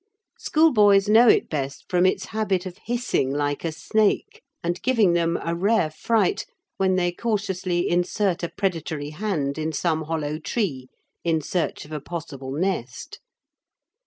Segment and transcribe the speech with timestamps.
[0.39, 5.37] Schoolboys know it best from its habit of hissing like a snake and giving them
[5.43, 10.89] a rare fright when they cautiously insert a predatory hand in some hollow tree
[11.23, 13.19] in search of a possible nest.